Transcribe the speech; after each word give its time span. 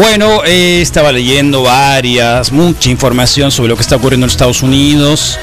Bueno, 0.00 0.44
eh, 0.46 0.80
estaba 0.80 1.12
leyendo 1.12 1.64
varias, 1.64 2.52
mucha 2.52 2.88
información 2.88 3.50
sobre 3.50 3.68
lo 3.68 3.76
que 3.76 3.82
está 3.82 3.96
ocurriendo 3.96 4.24
en 4.24 4.30
Estados 4.30 4.62
Unidos. 4.62 5.38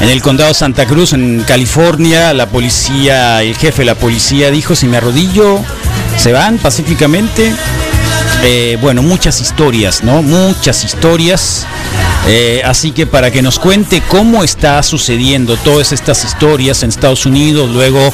En 0.00 0.08
el 0.08 0.20
condado 0.20 0.52
Santa 0.52 0.84
Cruz, 0.84 1.12
en 1.12 1.44
California, 1.46 2.34
la 2.34 2.46
policía, 2.46 3.40
el 3.40 3.54
jefe 3.54 3.82
de 3.82 3.84
la 3.84 3.94
policía 3.94 4.50
dijo, 4.50 4.74
si 4.74 4.88
me 4.88 4.96
arrodillo, 4.96 5.60
se 6.16 6.32
van 6.32 6.58
pacíficamente. 6.58 7.54
Eh, 8.42 8.78
bueno, 8.80 9.04
muchas 9.04 9.40
historias, 9.40 10.02
¿no? 10.02 10.22
Muchas 10.22 10.82
historias. 10.82 11.64
Eh, 12.26 12.62
así 12.64 12.90
que 12.90 13.06
para 13.06 13.30
que 13.30 13.42
nos 13.42 13.60
cuente 13.60 14.02
cómo 14.08 14.42
está 14.42 14.82
sucediendo 14.82 15.56
todas 15.58 15.92
estas 15.92 16.24
historias 16.24 16.82
en 16.82 16.88
Estados 16.88 17.26
Unidos 17.26 17.70
luego 17.70 18.12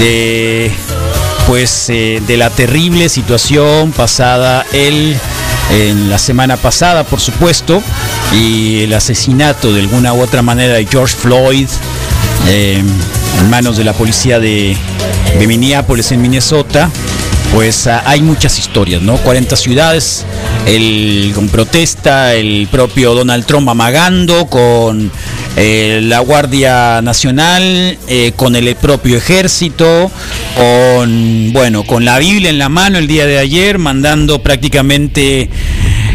de 0.00 0.72
pues 1.50 1.90
eh, 1.90 2.22
de 2.28 2.36
la 2.36 2.48
terrible 2.48 3.08
situación 3.08 3.90
pasada 3.90 4.64
el 4.72 5.16
en 5.72 6.08
la 6.08 6.16
semana 6.16 6.56
pasada, 6.56 7.02
por 7.02 7.18
supuesto, 7.18 7.82
y 8.32 8.84
el 8.84 8.94
asesinato 8.94 9.72
de 9.72 9.80
alguna 9.80 10.12
u 10.12 10.20
otra 10.20 10.42
manera 10.42 10.74
de 10.74 10.86
George 10.86 11.16
Floyd 11.16 11.66
en 12.48 12.86
manos 13.50 13.76
de 13.76 13.82
la 13.82 13.94
policía 13.94 14.38
de, 14.38 14.76
de 15.40 15.46
Minneapolis 15.48 16.12
en 16.12 16.22
Minnesota 16.22 16.88
pues 17.52 17.86
ah, 17.86 18.02
hay 18.06 18.22
muchas 18.22 18.58
historias, 18.58 19.02
¿no? 19.02 19.16
40 19.16 19.56
ciudades, 19.56 20.24
el, 20.66 21.32
con 21.34 21.48
protesta, 21.48 22.34
el 22.34 22.68
propio 22.70 23.14
Donald 23.14 23.44
Trump 23.44 23.68
amagando 23.68 24.46
con 24.46 25.10
eh, 25.62 26.00
la 26.02 26.20
Guardia 26.20 27.02
Nacional, 27.02 27.98
eh, 28.08 28.32
con 28.34 28.56
el 28.56 28.74
propio 28.76 29.18
ejército, 29.18 30.10
con, 30.56 31.52
bueno, 31.52 31.84
con 31.84 32.06
la 32.06 32.18
Biblia 32.18 32.48
en 32.48 32.58
la 32.58 32.70
mano 32.70 32.96
el 32.96 33.06
día 33.06 33.26
de 33.26 33.38
ayer, 33.38 33.76
mandando 33.76 34.42
prácticamente 34.42 35.50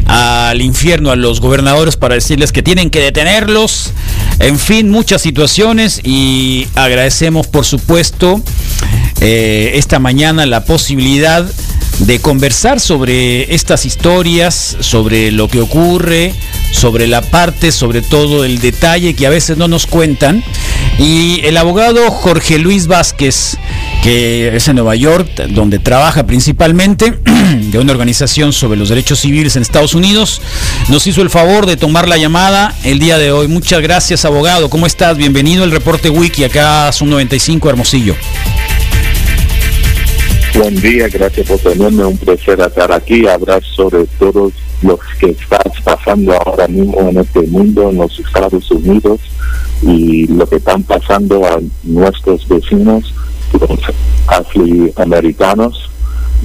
al 0.07 0.63
infierno 0.63 1.11
a 1.11 1.15
los 1.15 1.41
gobernadores 1.41 1.95
para 1.95 2.15
decirles 2.15 2.51
que 2.51 2.63
tienen 2.63 2.89
que 2.89 3.01
detenerlos. 3.01 3.93
En 4.39 4.57
fin, 4.57 4.89
muchas 4.89 5.21
situaciones 5.21 6.01
y 6.03 6.67
agradecemos 6.73 7.45
por 7.45 7.65
supuesto 7.65 8.41
eh, 9.21 9.73
esta 9.75 9.99
mañana 9.99 10.47
la 10.47 10.65
posibilidad 10.65 11.45
de 11.99 12.19
conversar 12.19 12.79
sobre 12.79 13.53
estas 13.55 13.85
historias, 13.85 14.77
sobre 14.79 15.31
lo 15.31 15.47
que 15.47 15.61
ocurre, 15.61 16.33
sobre 16.71 17.07
la 17.07 17.21
parte, 17.21 17.71
sobre 17.71 18.01
todo 18.01 18.43
el 18.43 18.59
detalle 18.59 19.13
que 19.13 19.25
a 19.25 19.29
veces 19.29 19.57
no 19.57 19.67
nos 19.67 19.87
cuentan. 19.87 20.43
Y 20.99 21.41
el 21.43 21.57
abogado 21.57 22.09
Jorge 22.11 22.59
Luis 22.59 22.87
Vázquez, 22.87 23.57
que 24.03 24.55
es 24.55 24.67
en 24.67 24.75
Nueva 24.75 24.95
York, 24.95 25.29
donde 25.49 25.79
trabaja 25.79 26.25
principalmente, 26.25 27.11
de 27.59 27.79
una 27.79 27.91
organización 27.91 28.53
sobre 28.53 28.77
los 28.77 28.89
derechos 28.89 29.19
civiles 29.19 29.55
en 29.55 29.61
Estados 29.61 29.95
Unidos, 29.95 30.41
nos 30.89 31.07
hizo 31.07 31.21
el 31.21 31.29
favor 31.29 31.65
de 31.65 31.77
tomar 31.77 32.07
la 32.07 32.17
llamada 32.17 32.73
el 32.83 32.99
día 32.99 33.17
de 33.17 33.31
hoy. 33.31 33.47
Muchas 33.47 33.81
gracias, 33.81 34.25
abogado. 34.25 34.69
¿Cómo 34.69 34.85
estás? 34.85 35.17
Bienvenido 35.17 35.63
al 35.63 35.71
reporte 35.71 36.09
Wiki, 36.09 36.43
acá 36.43 36.91
son 36.91 37.09
95 37.09 37.69
Hermosillo. 37.69 38.15
Buen 40.57 40.75
día, 40.81 41.09
gracias 41.09 41.47
por 41.47 41.59
tenerme, 41.59 42.05
un 42.05 42.17
placer 42.17 42.59
estar 42.61 42.89
aquí, 42.93 43.27
hablar 43.27 43.61
sobre 43.63 44.05
todo 44.17 44.51
lo 44.81 44.97
que 45.19 45.31
está 45.31 45.59
pasando 45.83 46.33
ahora 46.33 46.65
mismo 46.69 46.97
en 47.09 47.17
este 47.17 47.41
mundo, 47.41 47.89
en 47.89 47.97
los 47.97 48.17
Estados 48.17 48.71
Unidos, 48.71 49.19
y 49.81 50.27
lo 50.27 50.47
que 50.47 50.55
están 50.55 50.81
pasando 50.83 51.45
a 51.45 51.59
nuestros 51.83 52.47
vecinos, 52.47 53.13
los 53.51 53.79
afroamericanos, 54.27 55.89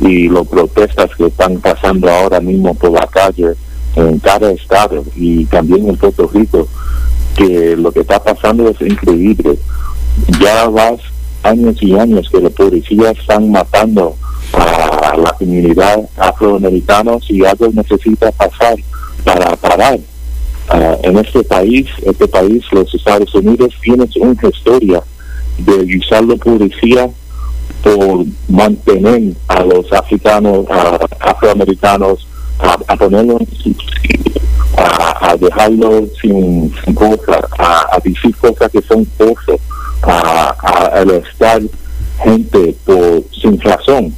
y 0.00 0.28
las 0.28 0.47
protestas 0.48 1.11
que 1.16 1.27
están 1.27 1.61
pasando 1.61 2.11
ahora 2.11 2.41
mismo 2.41 2.75
por 2.75 2.91
la 2.91 3.06
calle 3.06 3.55
en 3.94 4.19
cada 4.19 4.50
estado 4.50 5.05
y 5.14 5.44
también 5.44 5.88
en 5.88 5.97
Puerto 5.97 6.28
Rico, 6.33 6.66
que 7.36 7.77
lo 7.77 7.92
que 7.92 8.00
está 8.00 8.22
pasando 8.22 8.69
es 8.69 8.81
increíble. 8.81 9.56
Ya 10.41 10.69
vas 10.69 11.00
años 11.42 11.76
y 11.80 11.98
años 11.98 12.28
que 12.30 12.40
los 12.40 12.52
policías 12.52 13.16
están 13.18 13.50
matando 13.50 14.16
a 14.52 15.16
la 15.16 15.32
comunidad 15.32 16.08
afroamericana 16.16 17.12
y 17.28 17.44
algo 17.44 17.68
necesita 17.72 18.30
pasar 18.32 18.76
para 19.24 19.56
parar. 19.56 19.98
Ah, 20.68 20.96
en 21.02 21.18
este 21.18 21.42
país, 21.42 21.86
este 22.04 22.28
país, 22.28 22.62
los 22.70 22.94
Estados 22.94 23.34
Unidos, 23.34 23.74
tiene 23.82 24.08
una 24.20 24.48
historia 24.48 25.02
de 25.58 25.98
usar 25.98 26.24
la 26.24 26.36
policía 26.36 27.10
por 27.82 28.24
mantener 28.48 29.34
a 29.48 29.64
los 29.64 29.92
africanos, 29.92 30.66
afroamericanos, 31.18 32.26
a, 32.58 32.96
ponerlos 32.96 33.42
a, 34.76 35.30
a 35.30 35.36
dejarlos 35.36 36.10
sin, 36.20 36.70
cosas, 36.94 37.40
a, 37.58 37.98
decir 38.04 38.36
cosas 38.36 38.70
que 38.70 38.82
son 38.82 39.04
cosas 39.16 39.56
a, 40.03 40.56
a, 40.62 41.03
estar 41.03 41.61
gente 42.22 42.75
por 42.84 43.25
sin 43.41 43.61
razón. 43.61 44.15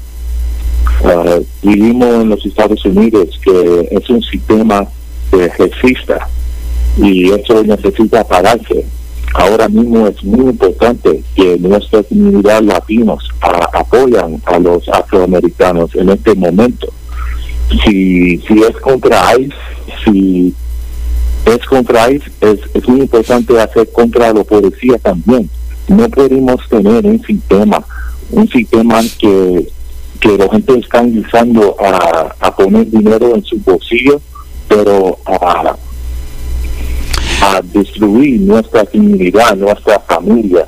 Uh, 1.03 1.45
vivimos 1.63 2.23
en 2.23 2.29
los 2.29 2.45
Estados 2.45 2.85
Unidos 2.85 3.39
que 3.43 3.89
es 3.91 4.11
un 4.11 4.23
sistema 4.23 4.87
que 5.31 5.49
resista 5.49 6.29
y 6.97 7.31
eso 7.31 7.63
necesita 7.65 8.25
pararse. 8.25 8.85
Ahora 9.35 9.69
mismo 9.69 10.07
es 10.07 10.23
muy 10.23 10.51
importante 10.51 11.23
que 11.35 11.57
nuestra 11.59 12.03
comunidad 12.03 12.61
latinos 12.63 13.27
apoyan 13.73 14.41
a 14.45 14.59
los 14.59 14.87
afroamericanos 14.89 15.95
en 15.95 16.11
este 16.11 16.35
momento. 16.35 16.89
Si, 17.85 18.39
si 18.39 18.63
es 18.63 18.77
contra 18.83 19.35
ICE, 19.39 19.55
si 20.05 20.55
es 21.47 21.67
contra 21.67 22.11
ICE, 22.11 22.31
es, 22.43 22.61
es 22.75 22.87
muy 22.87 23.01
importante 23.01 23.59
hacer 23.59 23.91
contra 23.91 24.35
la 24.35 24.45
policía 24.45 24.99
también 24.99 25.49
no 25.89 26.09
podemos 26.09 26.61
tener 26.69 27.05
un 27.07 27.23
sistema, 27.23 27.85
un 28.31 28.49
sistema 28.49 29.01
que, 29.19 29.69
que 30.21 30.39
la 30.39 30.49
gente 30.49 30.79
está 30.79 31.03
usando 31.03 31.77
a, 31.81 32.35
a 32.41 32.57
poner 32.57 32.89
dinero 32.91 33.35
en 33.35 33.45
su 33.45 33.59
bolsillo, 33.59 34.21
pero 34.69 35.19
a, 35.27 35.77
a 37.43 37.61
destruir 37.61 38.41
nuestra 38.41 38.85
comunidad, 38.87 39.57
nuestra 39.57 39.99
familia, 40.01 40.67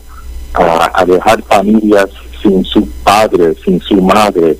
a, 0.55 1.05
dejar 1.07 1.43
familias 1.43 2.09
sin 2.43 2.65
su 2.65 2.87
padre, 3.05 3.55
sin 3.65 3.81
su 3.81 4.03
madre. 4.03 4.59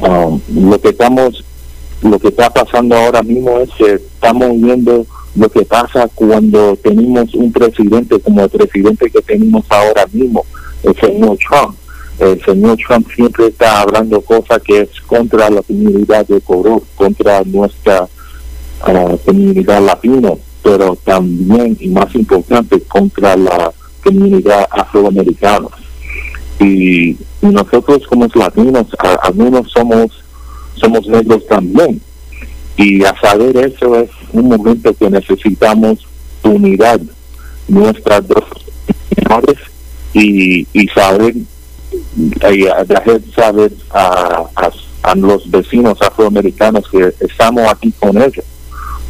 Um, 0.00 0.40
lo 0.70 0.80
que 0.80 0.88
estamos, 0.88 1.44
lo 2.02 2.18
que 2.18 2.28
está 2.28 2.50
pasando 2.50 2.96
ahora 2.96 3.22
mismo 3.22 3.58
es 3.60 3.70
que 3.76 3.92
estamos 3.94 4.50
viendo 4.60 5.06
lo 5.34 5.48
que 5.48 5.62
pasa 5.64 6.08
cuando 6.14 6.76
tenemos 6.76 7.34
un 7.34 7.50
presidente 7.52 8.20
como 8.20 8.42
el 8.42 8.50
presidente 8.50 9.10
que 9.10 9.22
tenemos 9.22 9.64
ahora 9.68 10.06
mismo, 10.12 10.44
el 10.82 10.94
señor 10.96 11.38
Trump. 11.38 11.76
El 12.18 12.44
señor 12.44 12.76
Trump 12.86 13.08
siempre 13.14 13.46
está 13.46 13.80
hablando 13.80 14.20
cosas 14.20 14.62
que 14.62 14.82
es 14.82 15.00
contra 15.06 15.48
la 15.48 15.62
comunidad 15.62 16.26
de 16.26 16.40
color, 16.42 16.82
contra 16.94 17.42
nuestra 17.44 18.06
ah, 18.82 19.16
comunidad 19.24 19.82
latina, 19.82 20.32
pero 20.62 20.96
también, 20.96 21.76
y 21.80 21.88
más 21.88 22.14
importante, 22.14 22.80
contra 22.82 23.34
la 23.36 23.72
comunidad 24.04 24.68
afroamericana. 24.70 25.68
Y, 26.60 27.16
nosotros 27.40 28.06
como 28.06 28.28
latinos, 28.34 28.86
algunos 29.22 29.72
somos, 29.72 30.12
somos 30.76 31.04
negros 31.08 31.44
también 31.48 32.00
y 32.76 33.04
a 33.04 33.14
saber 33.20 33.56
eso 33.56 33.96
es 33.96 34.10
un 34.32 34.48
momento 34.48 34.94
que 34.94 35.10
necesitamos 35.10 36.06
unidad 36.42 37.00
nuestras 37.68 38.26
dos 38.26 38.44
y, 40.14 40.66
saber 40.94 41.34
y 41.34 42.62
dejar 42.86 43.20
saber 43.34 43.72
a, 43.90 44.44
a, 45.02 45.14
los 45.14 45.50
vecinos 45.50 46.00
afroamericanos 46.02 46.88
que 46.88 47.12
estamos 47.20 47.64
aquí 47.70 47.92
con 47.98 48.20
ellos 48.20 48.44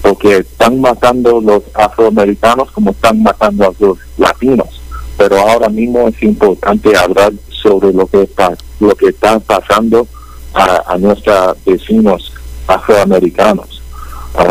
porque 0.00 0.38
están 0.38 0.80
matando 0.80 1.40
los 1.40 1.62
afroamericanos 1.74 2.70
como 2.72 2.90
están 2.90 3.22
matando 3.22 3.64
a 3.64 3.72
los 3.78 3.98
latinos 4.18 4.80
pero 5.16 5.38
ahora 5.38 5.68
mismo 5.68 6.08
es 6.08 6.22
importante 6.22 6.96
hablar 6.96 7.32
sobre 7.48 7.92
lo 7.92 8.06
que 8.06 8.22
está 8.22 8.56
lo 8.80 8.94
que 8.94 9.08
está 9.08 9.38
pasando 9.40 10.06
a, 10.54 10.92
a 10.92 10.98
nuestros 10.98 11.56
vecinos 11.64 12.32
afroamericanos. 12.66 13.81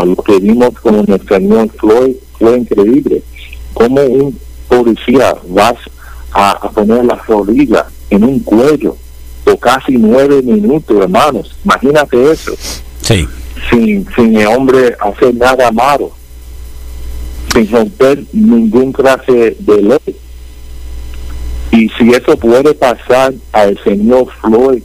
Lo 0.04 0.16
que 0.16 0.38
vimos 0.38 0.70
con 0.80 0.94
el 0.96 1.28
señor 1.28 1.68
Floyd 1.78 2.16
fue 2.38 2.58
increíble. 2.58 3.22
Como 3.74 4.00
un 4.02 4.38
policía 4.68 5.34
vas 5.48 5.74
a, 6.32 6.58
poner 6.70 7.04
la 7.04 7.16
rodilla 7.16 7.86
en 8.10 8.24
un 8.24 8.40
cuello 8.40 8.96
por 9.44 9.58
casi 9.58 9.96
nueve 9.96 10.42
minutos, 10.42 10.96
hermanos. 11.00 11.56
Imagínate 11.64 12.32
eso. 12.32 12.52
Sí. 13.02 13.26
Sin, 13.70 14.06
sin 14.14 14.36
el 14.36 14.46
hombre 14.46 14.96
hacer 15.00 15.34
nada 15.34 15.70
malo. 15.70 16.12
Sin 17.52 17.70
romper 17.70 18.24
ningún 18.32 18.92
clase 18.92 19.56
de 19.58 19.82
ley. 19.82 20.16
Y 21.72 21.88
si 21.90 22.10
eso 22.10 22.36
puede 22.36 22.74
pasar 22.74 23.32
al 23.52 23.78
señor 23.82 24.26
Floyd, 24.40 24.82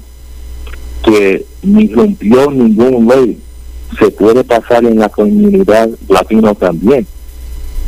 que 1.04 1.46
ni 1.62 1.88
rompió 1.88 2.50
ningún 2.50 3.08
ley, 3.08 3.38
se 3.98 4.12
puede 4.12 4.44
pasar 4.44 4.86
en 4.86 5.00
la 5.00 5.10
comunidad 5.10 5.90
latino 6.08 6.54
también. 6.56 7.08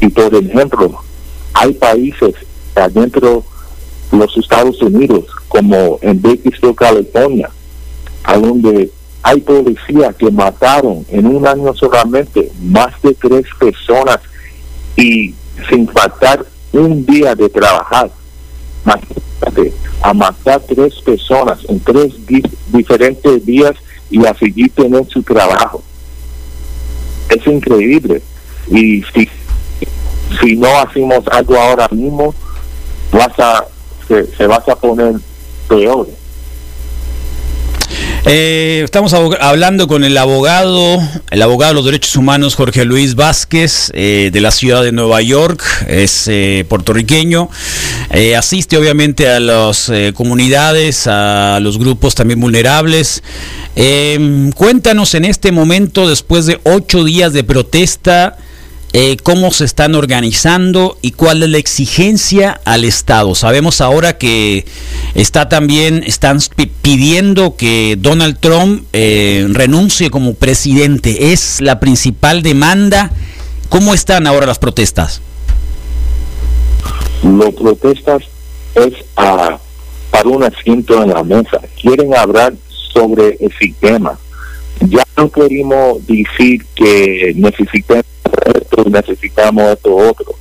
Y 0.01 0.07
por 0.09 0.33
ejemplo, 0.33 0.99
hay 1.53 1.73
países 1.73 2.35
adentro 2.75 3.43
de 4.11 4.17
los 4.17 4.37
Estados 4.37 4.81
Unidos, 4.81 5.25
como 5.47 5.99
en 6.01 6.21
Bakersfield, 6.21 6.75
California, 6.75 7.49
a 8.23 8.37
donde 8.37 8.89
hay 9.21 9.41
policías 9.41 10.15
que 10.15 10.31
mataron 10.31 11.05
en 11.09 11.25
un 11.25 11.45
año 11.45 11.73
solamente 11.73 12.51
más 12.61 12.99
de 13.01 13.13
tres 13.13 13.45
personas 13.59 14.19
y 14.95 15.33
sin 15.69 15.87
faltar 15.89 16.45
un 16.71 17.05
día 17.05 17.35
de 17.35 17.49
trabajar. 17.49 18.09
a 20.01 20.13
matar 20.13 20.61
tres 20.61 20.95
personas 21.01 21.59
en 21.67 21.79
tres 21.81 22.13
diferentes 22.71 23.45
días 23.45 23.75
y 24.09 24.25
a 24.25 24.33
seguir 24.33 24.71
teniendo 24.73 25.03
su 25.09 25.21
trabajo. 25.21 25.83
Es 27.29 27.45
increíble. 27.47 28.21
Y 28.71 29.03
si, 29.13 29.29
si 30.41 30.55
no 30.55 30.77
hacemos 30.79 31.23
algo 31.31 31.57
ahora 31.57 31.87
mismo, 31.91 32.33
vas 33.11 33.39
a, 33.39 33.65
se, 34.07 34.25
se 34.35 34.47
vas 34.47 34.67
a 34.67 34.75
poner 34.75 35.15
peor. 35.67 36.07
Eh, 38.25 38.81
estamos 38.83 39.13
hablando 39.13 39.87
con 39.87 40.03
el 40.03 40.17
abogado, 40.17 40.99
el 41.31 41.41
abogado 41.41 41.71
de 41.71 41.75
los 41.75 41.85
derechos 41.85 42.15
humanos 42.17 42.55
Jorge 42.55 42.83
Luis 42.83 43.15
Vázquez 43.15 43.91
eh, 43.95 44.29
de 44.31 44.41
la 44.41 44.51
ciudad 44.51 44.83
de 44.83 44.91
Nueva 44.91 45.21
York, 45.21 45.63
es 45.87 46.27
eh, 46.27 46.65
puertorriqueño, 46.67 47.49
asiste 48.37 48.77
obviamente 48.77 49.29
a 49.29 49.39
las 49.39 49.91
comunidades, 50.13 51.07
a 51.07 51.59
los 51.61 51.77
grupos 51.77 52.15
también 52.15 52.39
vulnerables. 52.39 53.23
cuéntanos 54.55 55.15
en 55.15 55.25
este 55.25 55.51
momento, 55.51 56.07
después 56.07 56.45
de 56.45 56.59
ocho 56.63 57.03
días 57.03 57.33
de 57.33 57.43
protesta, 57.43 58.37
eh, 58.91 59.17
cómo 59.21 59.51
se 59.51 59.65
están 59.65 59.93
organizando 59.93 60.97
y 61.03 61.11
cuál 61.11 61.43
es 61.43 61.49
la 61.49 61.59
exigencia 61.59 62.59
al 62.65 62.83
Estado. 62.83 63.35
Sabemos 63.35 63.81
ahora 63.81 64.17
que 64.17 64.65
está 65.13 65.47
también 65.47 66.03
están 66.07 66.39
pidiendo 66.81 67.55
que 67.55 67.97
Donald 67.99 68.39
Trump 68.39 68.85
eh, 68.93 69.45
renuncie 69.51 70.09
como 70.09 70.33
presidente. 70.33 71.33
Es 71.33 71.61
la 71.61 71.79
principal 71.79 72.41
demanda. 72.41 73.11
¿Cómo 73.69 73.93
están 73.93 74.25
ahora 74.25 74.47
las 74.47 74.57
protestas? 74.57 75.21
Las 77.23 77.53
protestas 77.53 78.23
es 78.75 78.93
para 79.13 79.59
un 80.25 80.43
asiento 80.43 81.01
en 81.03 81.09
la 81.09 81.23
mesa. 81.23 81.59
Quieren 81.81 82.15
hablar 82.15 82.53
sobre 82.93 83.37
el 83.39 83.51
sistema. 83.59 84.17
Ya 84.81 85.03
no 85.17 85.29
queremos 85.29 86.05
decir 86.07 86.65
que 86.75 87.33
necesitamos 87.35 88.05
esto, 88.55 88.89
necesitamos 88.89 89.63
esto 89.63 89.95
otro. 89.95 90.35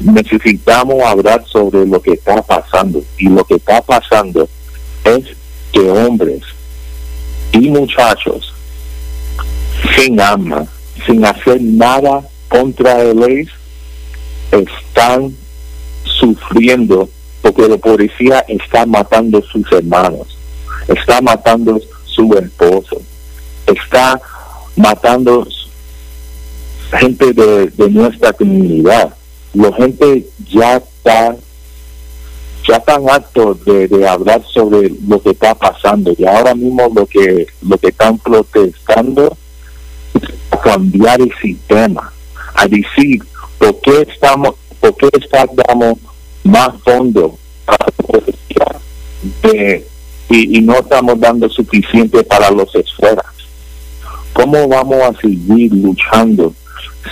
Necesitamos 0.00 1.02
hablar 1.02 1.44
sobre 1.46 1.86
lo 1.86 2.00
que 2.00 2.12
está 2.12 2.42
pasando. 2.42 3.02
Y 3.18 3.28
lo 3.28 3.44
que 3.44 3.54
está 3.54 3.82
pasando 3.82 4.48
es 5.04 5.24
que 5.72 5.80
hombres 5.90 6.42
y 7.52 7.68
muchachos 7.70 8.52
sin 9.96 10.20
arma, 10.20 10.66
sin 11.06 11.24
hacer 11.24 11.60
nada 11.60 12.22
contra 12.48 13.02
el 13.02 13.18
ley, 13.18 13.48
están 14.50 15.36
sufriendo 16.04 17.08
porque 17.40 17.68
la 17.68 17.76
policía 17.76 18.44
está 18.48 18.86
matando 18.86 19.42
sus 19.42 19.70
hermanos, 19.72 20.38
está 20.88 21.20
matando 21.20 21.80
su 22.04 22.32
esposo, 22.34 23.02
está 23.66 24.20
matando 24.76 25.46
gente 26.98 27.32
de, 27.32 27.90
nuestra 27.90 28.32
comunidad. 28.32 29.14
La 29.54 29.72
gente 29.74 30.26
ya 30.48 30.76
está 30.76 31.36
ya 32.66 32.78
tan 32.78 33.08
alto 33.08 33.58
de, 33.66 34.08
hablar 34.08 34.42
sobre 34.52 34.92
lo 35.06 35.20
que 35.20 35.30
está 35.30 35.54
pasando 35.54 36.14
y 36.16 36.24
ahora 36.24 36.54
mismo 36.54 36.88
lo 36.94 37.06
que 37.06 37.48
lo 37.60 37.76
que 37.76 37.88
están 37.88 38.18
protestando 38.18 39.36
es 40.14 40.60
cambiar 40.62 41.20
el 41.20 41.32
sistema 41.42 42.12
a 42.54 42.68
decir 42.68 43.20
por 43.58 43.80
qué 43.80 44.06
estamos 44.08 44.54
por 44.82 44.96
qué 44.96 45.08
estamos 45.12 45.98
más 46.44 46.70
fondo 46.84 47.38
y, 50.28 50.58
y 50.58 50.60
no 50.60 50.74
estamos 50.74 51.18
dando 51.20 51.48
suficiente 51.48 52.22
para 52.24 52.50
los 52.50 52.74
esfuerzos 52.74 53.32
cómo 54.32 54.66
vamos 54.68 54.98
a 55.02 55.20
seguir 55.20 55.72
luchando 55.72 56.54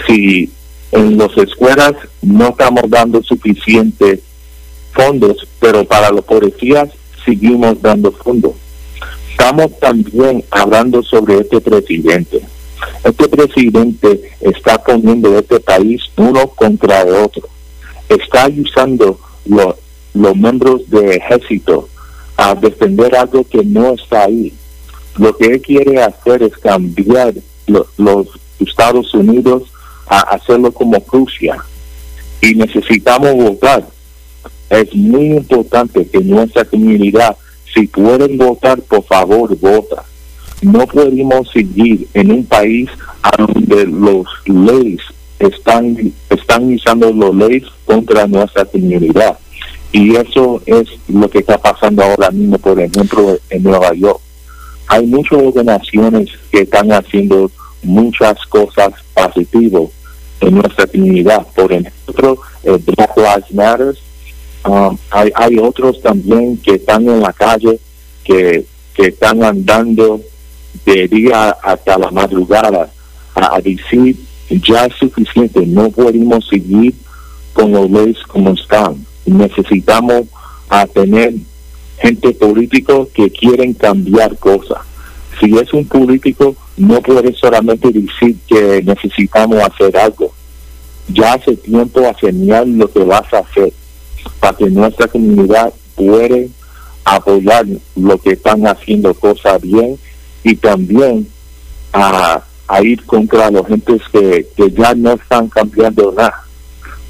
si 0.06 0.50
en 0.92 1.18
las 1.18 1.36
escuelas 1.36 1.92
no 2.22 2.48
estamos 2.48 2.88
dando 2.88 3.22
suficientes 3.22 4.20
fondos, 4.92 5.46
pero 5.60 5.84
para 5.84 6.10
los 6.10 6.24
policías 6.24 6.88
seguimos 7.24 7.80
dando 7.80 8.10
fondos. 8.12 8.52
Estamos 9.30 9.78
también 9.78 10.44
hablando 10.50 11.02
sobre 11.02 11.38
este 11.38 11.60
presidente. 11.60 12.40
Este 13.04 13.28
presidente 13.28 14.32
está 14.40 14.82
poniendo 14.82 15.38
este 15.38 15.60
país 15.60 16.02
uno 16.16 16.48
contra 16.48 17.04
otro. 17.04 17.48
Está 18.10 18.48
usando 18.48 19.18
los, 19.46 19.76
los 20.12 20.36
miembros 20.36 20.90
del 20.90 21.12
ejército 21.12 21.88
a 22.36 22.54
defender 22.54 23.16
algo 23.16 23.44
que 23.44 23.64
no 23.64 23.94
está 23.94 24.24
ahí. 24.24 24.52
Lo 25.16 25.34
que 25.36 25.46
él 25.46 25.62
quiere 25.62 26.02
hacer 26.02 26.42
es 26.42 26.56
cambiar 26.58 27.32
los 27.96 28.28
Estados 28.58 29.14
Unidos 29.14 29.64
a 30.06 30.20
hacerlo 30.34 30.72
como 30.72 31.02
Rusia 31.10 31.64
y 32.42 32.54
necesitamos 32.54 33.34
votar. 33.34 33.86
Es 34.68 34.94
muy 34.94 35.26
importante 35.36 36.06
que 36.06 36.18
nuestra 36.20 36.64
comunidad, 36.64 37.36
si 37.72 37.86
pueden 37.86 38.36
votar, 38.38 38.80
por 38.82 39.04
favor, 39.04 39.56
vota. 39.58 40.04
No 40.62 40.86
podemos 40.86 41.50
seguir 41.50 42.06
en 42.14 42.32
un 42.32 42.44
país 42.44 42.90
donde 43.38 43.86
los 43.86 44.26
leyes 44.44 45.00
están, 45.40 46.12
están 46.28 46.72
usando 46.74 47.12
los 47.12 47.34
leyes 47.34 47.64
contra 47.84 48.26
nuestra 48.26 48.64
comunidad. 48.64 49.38
Y 49.92 50.14
eso 50.14 50.62
es 50.66 50.86
lo 51.08 51.28
que 51.28 51.38
está 51.38 51.58
pasando 51.58 52.02
ahora 52.04 52.30
mismo, 52.30 52.58
por 52.58 52.78
ejemplo, 52.78 53.36
en 53.48 53.62
Nueva 53.62 53.92
York. 53.94 54.20
Hay 54.86 55.06
muchas 55.06 55.40
organizaciones 55.42 56.28
que 56.52 56.60
están 56.60 56.92
haciendo 56.92 57.50
muchas 57.82 58.38
cosas 58.46 58.92
positivas 59.14 59.90
en 60.40 60.54
nuestra 60.54 60.86
comunidad. 60.86 61.46
Por 61.54 61.72
ejemplo, 61.72 62.38
Black 62.62 63.16
Lives 63.16 63.54
Matter. 63.54 63.94
Um, 64.62 64.98
hay, 65.10 65.32
hay 65.34 65.58
otros 65.58 66.02
también 66.02 66.58
que 66.58 66.74
están 66.74 67.08
en 67.08 67.22
la 67.22 67.32
calle, 67.32 67.80
que, 68.22 68.66
que 68.94 69.06
están 69.06 69.42
andando 69.42 70.20
de 70.84 71.08
día 71.08 71.50
hasta 71.62 71.98
la 71.98 72.10
madrugada 72.10 72.90
a, 73.34 73.60
decir 73.60 74.16
ya 74.50 74.86
es 74.86 74.94
suficiente, 74.96 75.64
no 75.66 75.90
podemos 75.90 76.46
seguir 76.48 76.94
con 77.52 77.72
los 77.72 77.90
leyes 77.90 78.18
como 78.26 78.50
están. 78.50 79.04
Necesitamos 79.24 80.24
a 80.68 80.86
tener 80.86 81.34
gente 81.98 82.32
político 82.32 83.08
que 83.14 83.30
quieren 83.30 83.74
cambiar 83.74 84.36
cosas. 84.38 84.78
Si 85.40 85.56
es 85.56 85.72
un 85.72 85.86
político 85.86 86.56
no 86.80 87.02
puedes 87.02 87.36
solamente 87.36 87.90
decir 87.92 88.36
que 88.46 88.82
necesitamos 88.82 89.58
hacer 89.58 89.94
algo. 89.98 90.32
Ya 91.08 91.34
hace 91.34 91.54
tiempo 91.56 92.00
a 92.08 92.18
señalar 92.18 92.66
lo 92.66 92.90
que 92.90 93.00
vas 93.00 93.32
a 93.34 93.38
hacer 93.40 93.72
para 94.38 94.56
que 94.56 94.70
nuestra 94.70 95.06
comunidad 95.06 95.72
pueda 95.94 96.46
apoyar 97.04 97.66
lo 97.96 98.18
que 98.18 98.32
están 98.32 98.66
haciendo 98.66 99.12
cosas 99.12 99.60
bien 99.60 99.98
y 100.42 100.56
también 100.56 101.28
a, 101.92 102.42
ir 102.82 103.04
contra 103.04 103.50
los 103.50 103.66
gentes 103.66 104.00
que, 104.12 104.46
ya 104.76 104.94
no 104.94 105.12
están 105.12 105.48
cambiando 105.48 106.12
nada. 106.16 106.44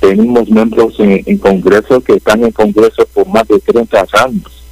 Tenemos 0.00 0.48
miembros 0.48 0.94
en, 0.98 1.38
Congreso 1.38 2.00
que 2.00 2.14
están 2.14 2.42
en 2.42 2.52
Congreso 2.52 3.06
por 3.12 3.26
más 3.28 3.46
de 3.46 3.58
30 3.58 4.06
años. 4.24 4.64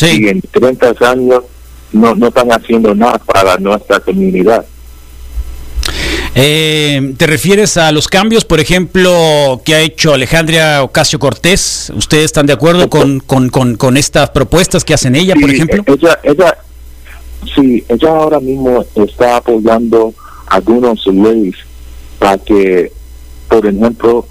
Y 0.00 0.28
en 0.28 0.42
30 0.42 0.94
años 1.08 1.44
no, 1.92 2.14
no 2.14 2.28
están 2.28 2.52
haciendo 2.52 2.94
nada 2.94 3.18
para 3.18 3.56
nuestra 3.56 4.00
comunidad. 4.00 4.66
Eh, 6.36 7.14
¿Te 7.16 7.26
refieres 7.28 7.76
a 7.76 7.92
los 7.92 8.08
cambios, 8.08 8.44
por 8.44 8.58
ejemplo, 8.58 9.62
que 9.64 9.74
ha 9.74 9.80
hecho 9.80 10.12
Alejandra 10.12 10.82
Ocasio 10.82 11.18
Cortés? 11.20 11.92
¿Ustedes 11.94 12.24
están 12.24 12.46
de 12.46 12.52
acuerdo 12.52 12.90
con, 12.90 13.20
con, 13.20 13.48
con, 13.48 13.96
estas 13.96 14.30
propuestas 14.30 14.84
que 14.84 14.94
hacen 14.94 15.14
ella, 15.14 15.34
por 15.40 15.48
ejemplo? 15.48 15.84
Ella, 15.86 16.18
ella, 16.24 16.58
sí, 17.54 17.84
ella 17.88 18.08
ahora 18.08 18.40
mismo 18.40 18.84
está 18.96 19.36
apoyando 19.36 20.12
algunos 20.54 21.06
leyes 21.06 21.56
para 22.18 22.38
que, 22.38 22.92
por 23.48 23.66
ejemplo, 23.66 24.26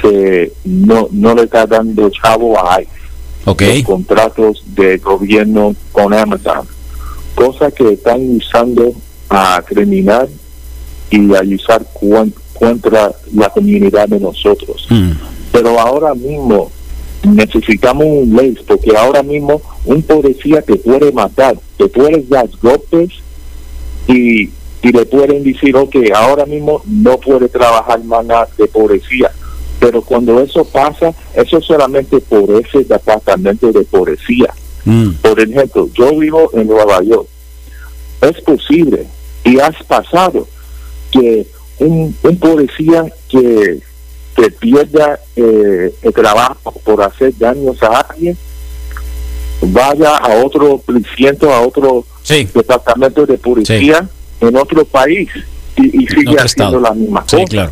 se 0.00 0.52
no, 0.64 1.08
no 1.10 1.34
le 1.34 1.42
está 1.42 1.66
dando 1.66 2.10
chavo 2.10 2.58
a 2.58 2.80
los 3.44 3.82
contratos 3.84 4.62
de 4.74 4.98
gobierno 4.98 5.74
con 5.92 6.14
Amazon 6.14 6.66
cosa 7.34 7.70
que 7.70 7.92
están 7.92 8.36
usando 8.36 8.92
a 9.28 9.62
criminal 9.66 10.28
y 11.10 11.34
ayudar 11.34 11.84
contra 12.58 13.12
la 13.34 13.48
comunidad 13.50 14.08
de 14.08 14.20
nosotros. 14.20 14.86
Mm. 14.90 15.12
Pero 15.50 15.78
ahora 15.78 16.14
mismo 16.14 16.70
necesitamos 17.22 18.06
un 18.06 18.34
ley, 18.36 18.56
porque 18.66 18.96
ahora 18.96 19.22
mismo 19.22 19.60
un 19.84 20.02
policía 20.02 20.62
te 20.62 20.76
puede 20.76 21.12
matar, 21.12 21.58
te 21.76 21.86
puede 21.88 22.24
dar 22.28 22.48
golpes 22.62 23.10
y, 24.08 24.50
y 24.82 24.90
le 24.90 25.06
pueden 25.06 25.44
decir, 25.44 25.76
ok, 25.76 25.94
ahora 26.14 26.44
mismo 26.44 26.82
no 26.86 27.16
puede 27.18 27.48
trabajar 27.48 28.02
más 28.02 28.56
de 28.56 28.66
policía. 28.66 29.30
Pero 29.78 30.02
cuando 30.02 30.40
eso 30.40 30.64
pasa, 30.64 31.14
eso 31.34 31.60
solamente 31.60 32.20
por 32.20 32.50
ese 32.60 32.84
departamento 32.84 33.70
de 33.70 33.82
policía. 33.84 34.52
Mm. 34.84 35.10
Por 35.22 35.40
ejemplo, 35.40 35.88
yo 35.94 36.18
vivo 36.18 36.50
en 36.54 36.66
Nueva 36.66 37.00
York. 37.02 37.28
Es 38.20 38.40
posible 38.42 39.06
y 39.44 39.58
has 39.60 39.80
pasado 39.84 40.46
que 41.10 41.46
un, 41.78 42.14
un 42.22 42.36
policía 42.38 43.04
que, 43.28 43.80
que 44.36 44.50
pierda 44.50 45.18
eh, 45.36 45.94
el 46.02 46.12
trabajo 46.12 46.72
por 46.84 47.02
hacer 47.02 47.36
daños 47.38 47.80
a 47.82 48.00
alguien 48.00 48.36
vaya 49.60 50.16
a 50.16 50.44
otro 50.44 50.78
precinto, 50.78 51.52
a 51.52 51.60
otro 51.60 52.04
departamento 52.54 53.26
de 53.26 53.38
policía 53.38 54.08
en 54.48 54.56
otro 54.56 54.84
país 54.84 55.28
y, 55.76 56.06
sigue 56.06 56.36
haciendo 56.38 56.80
la 56.80 56.92
misma 56.92 57.22
cosa. 57.22 57.44
Claro. 57.48 57.70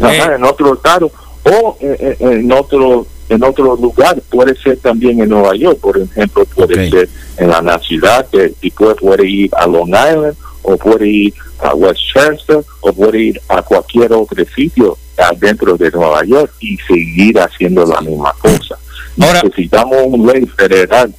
Eh, 0.00 0.34
en 0.36 0.44
otro 0.44 0.74
estado 0.74 1.10
o 1.44 1.76
en 1.80 2.52
otro 2.52 3.06
en 3.30 3.44
otro 3.44 3.76
lugar, 3.76 4.20
puede 4.28 4.56
ser 4.60 4.78
también 4.78 5.20
en 5.20 5.28
Nueva 5.28 5.54
York, 5.54 5.78
por 5.80 5.96
ejemplo, 5.96 6.44
puede 6.46 6.90
ser 6.90 7.08
en 7.36 7.48
la 7.48 7.78
ciudad, 7.78 8.26
que 8.28 8.52
puede, 8.76 8.96
puede 8.96 9.28
ir 9.28 9.50
a 9.56 9.68
Long 9.68 9.88
Island, 9.88 10.34
o 10.62 10.76
puede 10.76 11.08
ir 11.08 11.34
a 11.60 11.72
Westchester, 11.74 12.58
o 12.80 12.92
puede 12.92 13.20
ir 13.20 13.40
a 13.48 13.62
cualquier 13.62 14.12
otro 14.12 14.44
sitio 14.54 14.98
dentro 15.38 15.76
de 15.76 15.90
Nueva 15.92 16.24
York 16.24 16.52
y 16.60 16.76
seguir 16.78 17.38
haciendo 17.38 17.86
la 17.86 18.00
misma 18.00 18.34
cosa. 18.40 18.76
Necesitamos 19.16 19.98
un 20.06 20.26
ley 20.26 20.44
federal. 20.46 21.14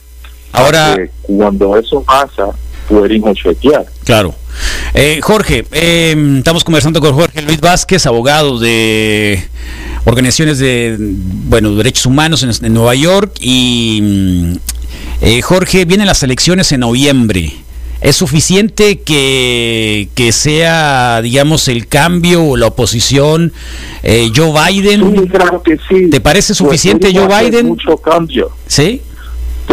Ahora, 0.52 0.98
cuando 1.22 1.78
eso 1.78 2.04
pasa, 2.04 2.50
Claro. 4.04 4.36
Eh, 4.94 5.20
Jorge, 5.22 5.66
eh, 5.72 6.36
estamos 6.38 6.64
conversando 6.64 7.00
con 7.00 7.14
Jorge 7.14 7.42
Luis 7.42 7.62
Vázquez, 7.62 8.06
abogado 8.06 8.60
de 8.60 9.42
organizaciones 10.06 10.60
de 10.60 10.98
bueno 11.00 11.76
derechos 11.76 12.06
humanos 12.06 12.44
en, 12.44 12.74
Nueva 12.74 12.96
York 12.96 13.38
y 13.40 14.00
mm, 14.02 14.54
eh, 15.22 15.42
Jorge 15.42 15.86
vienen 15.86 16.08
las 16.08 16.24
elecciones 16.24 16.72
en 16.72 16.82
noviembre. 16.82 17.54
¿Es 18.02 18.16
suficiente 18.16 19.02
que, 19.02 20.10
que 20.16 20.32
sea, 20.32 21.22
digamos, 21.22 21.68
el 21.68 21.88
cambio 21.88 22.44
o 22.44 22.58
la 22.58 22.66
oposición 22.66 23.54
eh, 24.02 24.32
Joe 24.36 24.52
Biden? 24.52 25.16
Sí, 25.16 25.28
claro 25.30 25.62
que 25.62 25.78
sí. 25.88 26.10
¿Te 26.10 26.20
parece 26.20 26.56
suficiente 26.56 27.14
Joe 27.14 27.28
Biden? 27.28 27.68
Mucho 27.68 27.98
cambio. 27.98 28.50
¿Sí? 28.66 29.04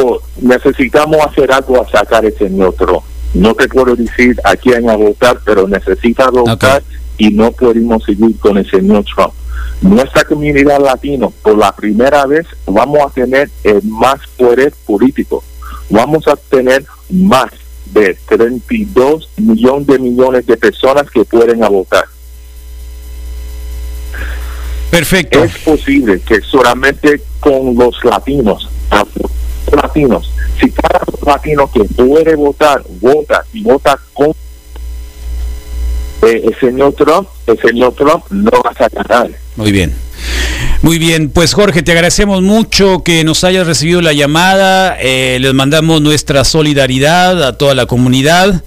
Pues, 0.01 0.21
necesitamos 0.43 1.19
hacer 1.27 1.51
algo 1.53 1.83
a 1.83 1.89
sacar 1.89 2.25
ese 2.25 2.51
otro. 2.63 3.03
No 3.35 3.55
te 3.55 3.69
puedo 3.69 3.97
decir 3.97 4.41
a 4.45 4.57
quién 4.57 4.89
a 4.89 4.97
votar, 4.97 5.41
pero 5.45 5.67
necesitas 5.67 6.31
votar 6.31 6.83
y 7.17 7.31
no 7.31 7.51
podemos 7.53 8.05
seguir 8.05 8.39
con 8.39 8.59
el 8.59 8.71
señor 8.71 9.05
Trump 9.05 9.33
nuestra 9.81 10.25
comunidad 10.25 10.81
latina, 10.81 11.29
por 11.43 11.57
la 11.57 11.75
primera 11.75 12.27
vez, 12.27 12.47
vamos 12.67 12.99
a 13.01 13.11
tener 13.11 13.49
eh, 13.65 13.81
más 13.85 14.19
poder 14.37 14.73
político. 14.87 15.43
Vamos 15.89 16.27
a 16.27 16.37
tener 16.37 16.85
más 17.09 17.51
de 17.87 18.17
32 18.29 19.29
millones 19.37 19.87
de 19.87 19.99
millones 19.99 20.47
de 20.47 20.57
personas 20.57 21.09
que 21.11 21.25
pueden 21.25 21.61
votar. 21.61 22.05
Perfecto. 24.91 25.45
Es 25.45 25.59
posible 25.59 26.21
que 26.21 26.41
solamente 26.41 27.23
con 27.41 27.77
los 27.77 28.03
latinos, 28.05 28.69
si 30.61 30.71
cada 30.71 31.01
latino 31.27 31.71
que 31.71 31.85
puede 31.85 32.37
votar, 32.37 32.83
vota 33.01 33.45
y 33.53 33.63
vota 33.63 33.99
con 34.13 34.31
eh, 36.23 36.43
el 36.45 36.59
señor 36.59 36.95
Trump, 36.95 37.29
el 37.47 37.59
señor 37.61 37.95
Trump 37.95 38.25
no 38.31 38.51
va 38.51 38.71
a 38.71 38.89
ganar. 38.89 39.31
Muy 39.57 39.73
bien. 39.73 39.95
Muy 40.81 40.99
bien, 40.99 41.31
pues 41.31 41.55
Jorge, 41.55 41.83
te 41.83 41.91
agradecemos 41.91 42.41
mucho 42.41 43.03
que 43.03 43.25
nos 43.25 43.43
hayas 43.43 43.67
recibido 43.67 44.01
la 44.01 44.13
llamada, 44.13 44.97
eh, 45.01 45.39
les 45.41 45.53
mandamos 45.53 46.01
nuestra 46.01 46.45
solidaridad 46.45 47.43
a 47.43 47.59
toda 47.59 47.75
la 47.75 47.87
comunidad 47.87 48.63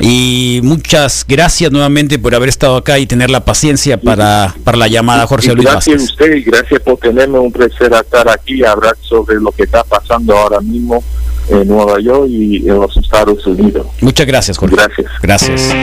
y 0.00 0.60
muchas 0.62 1.26
gracias 1.28 1.70
nuevamente 1.70 2.18
por 2.18 2.34
haber 2.34 2.48
estado 2.48 2.76
acá 2.76 2.98
y 2.98 3.06
tener 3.06 3.28
la 3.28 3.44
paciencia 3.44 4.00
para, 4.00 4.54
para 4.64 4.78
la 4.78 4.88
llamada, 4.88 5.26
Jorge 5.26 5.52
Luis 5.52 5.68
Gracias 5.68 6.00
a 6.00 6.04
usted 6.04 6.34
y 6.36 6.42
gracias 6.42 6.80
por 6.80 6.96
tenerme 6.96 7.38
un 7.38 7.52
placer 7.52 7.92
estar 7.92 8.28
aquí 8.30 8.54
y 8.54 8.64
hablar 8.64 8.96
sobre 9.02 9.36
lo 9.36 9.52
que 9.52 9.64
está 9.64 9.84
pasando 9.84 10.36
ahora 10.36 10.60
mismo 10.60 11.04
en 11.50 11.68
Nueva 11.68 12.00
York 12.00 12.28
y 12.28 12.56
en 12.68 12.76
los 12.76 12.96
Estados 12.96 13.46
Unidos. 13.46 13.86
Muchas 14.00 14.26
gracias, 14.26 14.58
Jorge. 14.58 14.76
Gracias. 14.76 15.06
Gracias. 15.22 15.74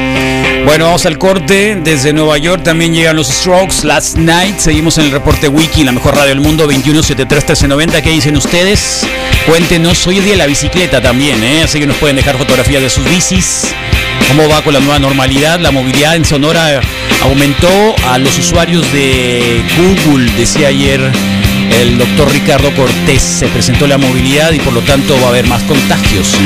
Bueno, 0.65 0.85
vamos 0.85 1.05
al 1.05 1.17
corte. 1.17 1.79
Desde 1.83 2.13
Nueva 2.13 2.37
York 2.37 2.63
también 2.63 2.93
llegan 2.93 3.15
los 3.15 3.27
Strokes 3.27 3.83
Last 3.83 4.17
Night. 4.17 4.57
Seguimos 4.57 4.97
en 4.97 5.05
el 5.05 5.11
reporte 5.11 5.47
Wiki, 5.47 5.83
la 5.83 5.91
mejor 5.91 6.15
radio 6.15 6.29
del 6.29 6.41
mundo, 6.41 6.63
2173 6.63 8.01
¿Qué 8.03 8.09
dicen 8.09 8.35
ustedes? 8.35 9.05
Cuéntenos. 9.47 10.05
Hoy 10.07 10.17
es 10.17 10.23
día 10.23 10.33
de 10.33 10.37
la 10.39 10.45
bicicleta 10.45 11.01
también, 11.01 11.41
¿eh? 11.43 11.63
así 11.63 11.79
que 11.79 11.87
nos 11.87 11.97
pueden 11.97 12.15
dejar 12.15 12.37
fotografías 12.37 12.81
de 12.81 12.89
sus 12.89 13.03
bicis. 13.09 13.73
¿Cómo 14.27 14.49
va 14.49 14.61
con 14.61 14.73
la 14.73 14.79
nueva 14.79 14.99
normalidad? 14.99 15.59
La 15.59 15.71
movilidad 15.71 16.15
en 16.15 16.25
Sonora 16.25 16.81
aumentó 17.21 17.95
a 18.09 18.17
los 18.17 18.37
usuarios 18.37 18.91
de 18.91 19.63
Google, 19.77 20.29
decía 20.37 20.67
ayer 20.67 20.99
el 21.81 21.97
doctor 21.97 22.31
Ricardo 22.31 22.73
Cortés. 22.75 23.21
Se 23.21 23.47
presentó 23.47 23.87
la 23.87 23.97
movilidad 23.97 24.51
y 24.51 24.59
por 24.59 24.73
lo 24.73 24.81
tanto 24.81 25.15
va 25.21 25.27
a 25.27 25.29
haber 25.29 25.47
más 25.47 25.63
contagios. 25.63 26.37